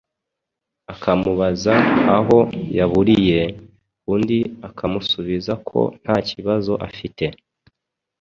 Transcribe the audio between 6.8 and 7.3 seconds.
afite